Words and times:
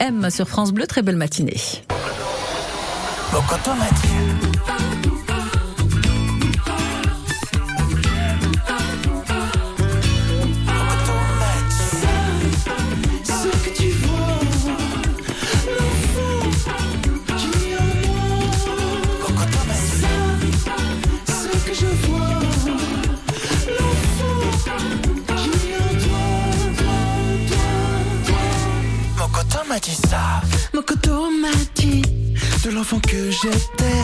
M 0.00 0.30
sur 0.30 0.48
France 0.48 0.72
Bleu. 0.72 0.86
Très 0.86 1.02
belle 1.02 1.16
matinée. 1.16 1.56
M'a. 29.70 30.42
Mon 30.74 30.82
coteau 30.82 31.30
m'a 31.30 31.54
dit 31.76 32.02
de 32.64 32.70
l'enfant 32.70 32.98
que 32.98 33.30
j'étais. 33.30 34.02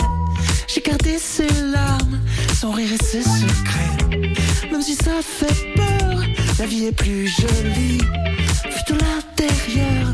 J'ai 0.69 0.81
gardé 0.81 1.19
ses 1.19 1.49
larmes, 1.73 2.21
son 2.55 2.71
rire 2.71 2.91
et 2.93 3.05
ses 3.05 3.23
secrets. 3.23 4.31
Même 4.71 4.83
si 4.83 4.95
ça 4.95 5.21
fait 5.23 5.75
peur, 5.75 6.23
la 6.61 6.67
vie 6.67 6.87
est 6.87 6.93
plus 6.93 7.27
jolie. 7.27 7.99
Vu 7.99 8.81
de 8.89 8.95
l'intérieur, 8.95 10.06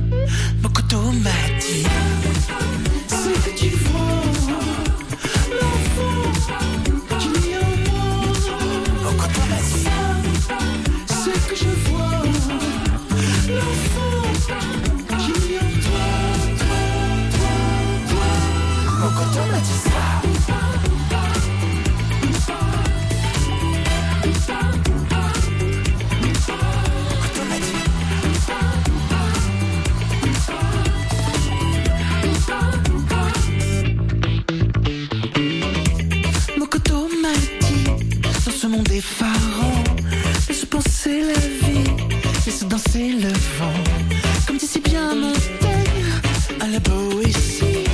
Comme 44.47 44.56
dit 44.56 44.67
si 44.67 44.80
bien 44.80 45.14
Montaigne 45.14 46.20
À 46.61 46.67
la 46.67 46.78
Boétie 46.80 47.84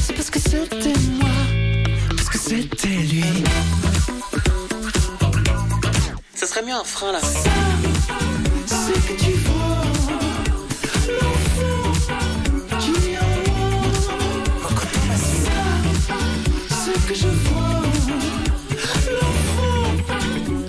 C'est 0.00 0.14
parce 0.14 0.30
que 0.30 0.38
c'était 0.38 1.01
c'était 2.54 2.88
lui 2.88 3.24
Ça 6.34 6.46
serait 6.46 6.62
mieux 6.62 6.74
un 6.74 6.84
frein 6.84 7.12
là. 7.12 7.20
C'est 8.66 8.92
que 8.92 9.22
tu 9.22 9.30
vois 9.30 9.82
L'enfant 11.08 11.78
qui 12.78 12.90
est 12.90 13.18
en 13.18 13.24
moi 13.46 13.88
Mon 14.62 14.68
coteau 14.74 15.00
m'a 15.08 15.14
dit 15.14 15.40
ça 15.46 15.60
Ce 16.68 17.08
que 17.08 17.14
je 17.14 17.28
vois 17.28 17.82
L'enfant 19.12 20.18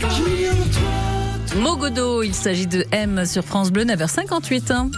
qui 0.09 0.43
est 0.43 0.51
en 0.51 0.53
toi 0.53 1.61
Mogodo, 1.61 2.23
il 2.23 2.33
s'agit 2.33 2.67
de 2.67 2.85
M 2.91 3.25
sur 3.25 3.43
France 3.43 3.71
Bleu, 3.71 3.83
9h58. 3.83 4.89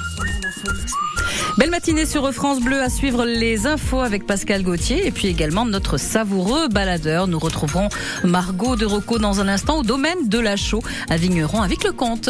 Belle 1.58 1.69
matinée 1.69 2.05
sur 2.05 2.30
France 2.33 2.59
Bleu 2.59 2.81
à 2.81 2.89
suivre 2.89 3.23
les 3.23 3.66
infos 3.66 4.02
avec 4.02 4.27
Pascal 4.27 4.61
Gauthier 4.61 5.07
et 5.07 5.11
puis 5.11 5.27
également 5.27 5.66
notre 5.66 5.97
savoureux 5.97 6.67
baladeur. 6.67 7.27
Nous 7.27 7.39
retrouverons 7.39 7.88
Margot 8.25 8.75
de 8.75 8.85
Rocco 8.85 9.19
dans 9.19 9.39
un 9.39 9.47
instant 9.47 9.79
au 9.79 9.84
domaine 9.84 10.28
de 10.28 10.39
la 10.39 10.57
Chaux 10.57 10.81
à 11.09 11.16
Vigneron 11.16 11.62
avec 11.62 11.85
le 11.85 11.94
comte. 11.94 12.29